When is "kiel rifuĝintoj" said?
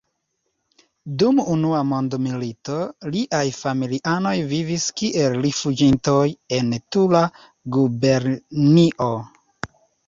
5.03-6.27